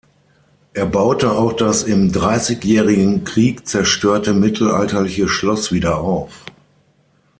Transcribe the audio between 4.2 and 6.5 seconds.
mittelalterliche Schloss wieder auf.